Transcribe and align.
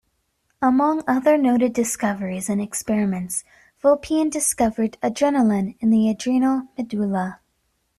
Among 0.63 1.03
other 1.07 1.37
noted 1.37 1.73
discoveries 1.73 2.49
and 2.49 2.59
experiments, 2.59 3.43
Vulpian 3.83 4.31
discovered 4.31 4.97
adrenaline 5.03 5.77
in 5.79 5.91
the 5.91 6.09
adrenal 6.09 6.69
medulla. 6.75 7.39